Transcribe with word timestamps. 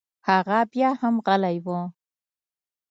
هغه 0.27 0.59
بيا 0.71 0.89
هم 1.01 1.15
غلى 1.27 1.53
و. 1.65 1.67